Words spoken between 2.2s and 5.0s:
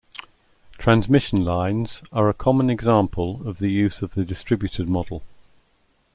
a common example of the use of the distributed